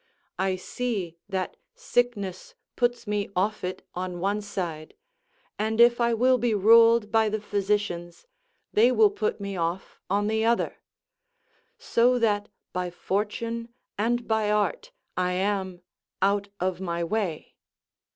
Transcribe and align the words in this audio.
I 0.39 0.55
see 0.55 1.19
that 1.29 1.57
sickness 1.75 2.55
puts 2.75 3.05
me 3.05 3.29
off 3.35 3.63
it 3.63 3.83
on 3.93 4.19
one 4.19 4.41
side, 4.41 4.95
and 5.59 5.79
if 5.79 6.01
I 6.01 6.11
will 6.15 6.39
be 6.39 6.55
ruled 6.55 7.11
by 7.11 7.29
the 7.29 7.39
physicians, 7.39 8.25
they 8.73 8.91
will 8.91 9.11
put 9.11 9.39
me 9.39 9.55
off 9.55 9.99
on 10.09 10.25
the 10.25 10.43
other; 10.43 10.77
so 11.77 12.17
that 12.17 12.49
by 12.73 12.89
fortune 12.89 13.75
and 13.95 14.27
by 14.27 14.49
art 14.49 14.91
I 15.15 15.33
am 15.33 15.83
out 16.19 16.47
of 16.59 16.81
my 16.81 17.03
way. 17.03 17.53